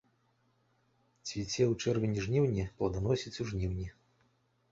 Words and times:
Цвіце 1.31 1.63
ў 1.71 1.85
чэрвені-жніўні, 1.85 2.65
пладаносіць 2.79 3.35
у 3.45 3.49
жніўні. 3.51 3.87